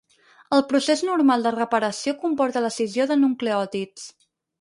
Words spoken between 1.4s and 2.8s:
de reparació comporta